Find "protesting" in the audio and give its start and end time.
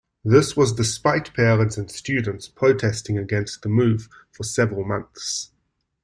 2.47-3.19